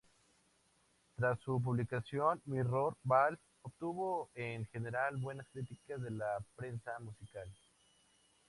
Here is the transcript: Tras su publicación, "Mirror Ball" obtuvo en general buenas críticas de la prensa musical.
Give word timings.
Tras 1.15 1.39
su 1.41 1.61
publicación, 1.61 2.41
"Mirror 2.45 2.95
Ball" 3.03 3.37
obtuvo 3.61 4.31
en 4.33 4.65
general 4.65 5.17
buenas 5.17 5.45
críticas 5.53 6.01
de 6.01 6.09
la 6.09 6.39
prensa 6.55 6.97
musical. 7.01 7.47